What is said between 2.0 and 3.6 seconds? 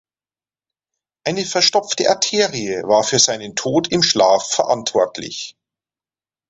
Arterie war für seinen